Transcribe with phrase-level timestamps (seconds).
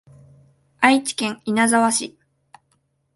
[0.79, 2.17] 愛知県稲沢市